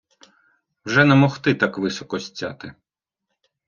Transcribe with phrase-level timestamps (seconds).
[0.85, 2.73] Вже не могти так високо сцяти